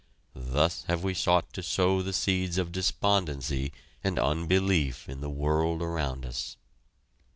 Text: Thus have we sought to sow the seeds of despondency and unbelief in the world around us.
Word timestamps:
Thus 0.33 0.83
have 0.87 1.03
we 1.03 1.13
sought 1.13 1.53
to 1.53 1.61
sow 1.61 2.01
the 2.01 2.11
seeds 2.11 2.57
of 2.57 2.71
despondency 2.71 3.71
and 4.03 4.17
unbelief 4.17 5.07
in 5.07 5.21
the 5.21 5.29
world 5.29 5.83
around 5.83 6.25
us. 6.25 6.57